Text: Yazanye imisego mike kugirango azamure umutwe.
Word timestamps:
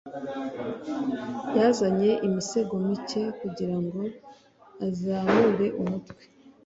Yazanye 1.57 2.11
imisego 2.27 2.73
mike 2.87 3.23
kugirango 3.39 4.01
azamure 4.87 5.67
umutwe. 5.81 6.23